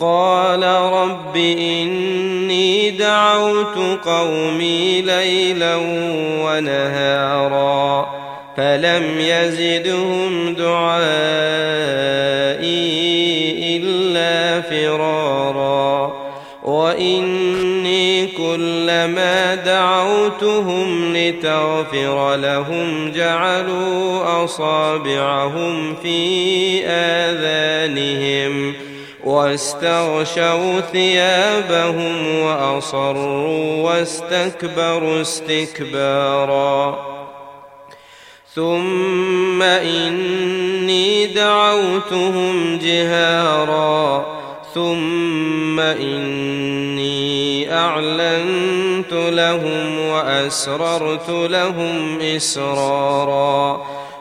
[0.00, 5.76] قال رب إني دعوت قومي ليلا
[6.44, 8.08] ونهارا
[8.56, 11.00] فلم يزدهم دعائي
[13.76, 16.12] إلا فرارا
[16.64, 28.74] وإني كلما دعوتهم لتغفر لهم جعلوا أصابعهم في آذانهم
[29.24, 36.98] واستغشوا ثيابهم وأصروا واستكبروا استكبارا.
[38.54, 44.26] ثم إني دعوتهم جهارا.
[44.74, 53.99] ثم إني أعلنت لهم وأسررت لهم إسرارا.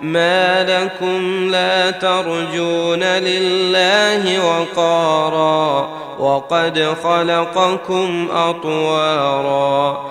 [0.00, 10.10] ما لكم لا ترجون لله وقارا وقد خلقكم أطوارا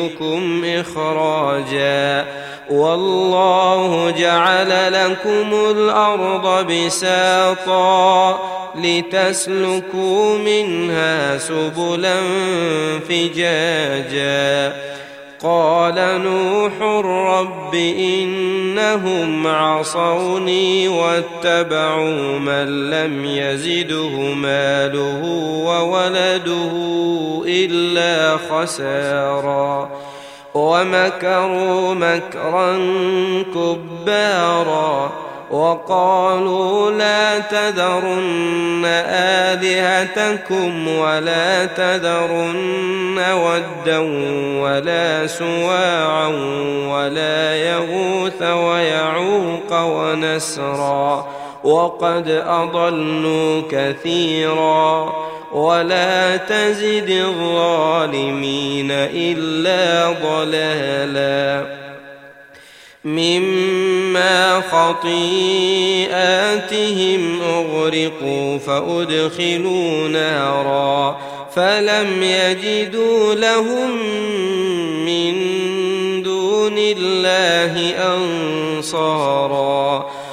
[0.65, 2.25] اخراجا
[2.69, 8.39] والله جعل لكم الأرض بساطا
[8.75, 12.15] لتسلكوا منها سبلا
[13.09, 14.73] فجاجا
[15.43, 25.23] قال نوح رب انهم عصوني واتبعوا من لم يزده ماله
[25.65, 26.71] وولده
[27.45, 29.90] الا خسارا
[30.53, 32.77] ومكروا مكرا
[33.53, 35.11] كبارا
[35.51, 43.99] وقالوا لا تذرن آلهتكم ولا تذرن ودا
[44.61, 46.27] ولا سواعا
[46.87, 51.27] ولا يغوث ويعوق ونسرا
[51.63, 55.13] وقد أضلوا كثيرا
[55.53, 61.81] ولا تزد الظالمين إلا ضلالا.
[63.05, 65.41] مما خطيئاتهم
[67.41, 71.19] أغرقوا فأدخلوا نارا
[71.55, 73.91] فلم يجدوا لهم
[75.05, 75.33] من
[76.23, 77.93] دون الله
[78.87, 80.11] أنصارا.